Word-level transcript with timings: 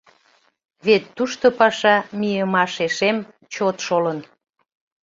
Вет 0.85 1.03
тушто 1.15 1.45
паша 1.59 1.95
мийымашешем 2.19 3.17
чот 3.53 3.75
шолын. 3.85 4.19